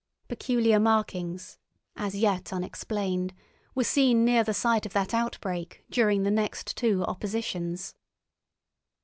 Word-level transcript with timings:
Peculiar 0.27 0.79
markings, 0.79 1.59
as 1.95 2.15
yet 2.15 2.51
unexplained, 2.51 3.35
were 3.75 3.83
seen 3.83 4.25
near 4.25 4.43
the 4.43 4.51
site 4.51 4.87
of 4.87 4.93
that 4.93 5.13
outbreak 5.13 5.85
during 5.91 6.23
the 6.23 6.31
next 6.31 6.75
two 6.75 7.03
oppositions. 7.05 7.93